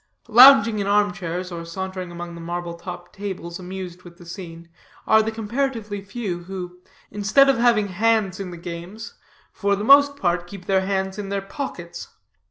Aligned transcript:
Lounging 0.29 0.79
in 0.79 0.87
arm 0.87 1.13
chairs 1.13 1.51
or 1.51 1.63
sauntering 1.63 2.09
among 2.09 2.33
the 2.33 2.41
marble 2.41 2.73
topped 2.73 3.13
tables, 3.13 3.59
amused 3.59 4.01
with 4.01 4.17
the 4.17 4.25
scene, 4.25 4.67
are 5.05 5.21
the 5.21 5.29
comparatively 5.29 6.01
few, 6.01 6.45
who, 6.45 6.79
instead 7.11 7.47
of 7.47 7.59
having 7.59 7.89
hands 7.89 8.39
in 8.39 8.49
the 8.49 8.57
games, 8.57 9.13
for 9.51 9.75
the 9.75 9.83
most 9.83 10.15
part 10.17 10.47
keep 10.47 10.65
their 10.65 10.81
hands 10.87 11.19
in 11.19 11.29
their 11.29 11.43
pockets. 11.43 12.07